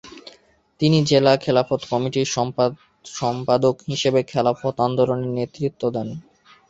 [0.81, 2.27] তিনি জেলা খেলাফত কমিটির
[3.15, 6.07] সম্পাদ হিসেবে খেলাফত আন্দোলনে নেতৃত্ব দেন।